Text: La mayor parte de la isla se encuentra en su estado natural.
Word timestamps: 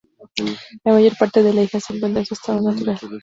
La 0.83 0.93
mayor 0.93 1.15
parte 1.15 1.43
de 1.43 1.53
la 1.53 1.61
isla 1.61 1.79
se 1.79 1.93
encuentra 1.95 2.21
en 2.21 2.25
su 2.25 2.33
estado 2.33 2.71
natural. 2.71 2.97